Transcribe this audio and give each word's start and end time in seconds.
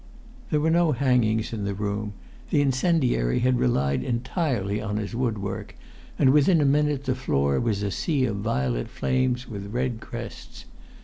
There 0.49 0.59
were 0.59 0.71
no 0.71 0.93
hangings 0.93 1.53
in 1.53 1.63
the 1.63 1.75
room. 1.75 2.13
The 2.49 2.59
incendiary 2.59 3.37
had 3.41 3.59
relied 3.59 4.01
entirely 4.03 4.81
on 4.81 4.97
his 4.97 5.13
woodwork, 5.13 5.75
and 6.17 6.31
within 6.31 6.59
a 6.59 6.65
minute 6.65 7.03
the 7.03 7.13
floor 7.13 7.59
was 7.59 7.83
a 7.83 7.91
sea 7.91 8.25
of 8.25 8.37
violet 8.37 8.87
flames 8.87 9.47
with 9.47 9.71
red 9.71 9.99
crests. 9.99 10.65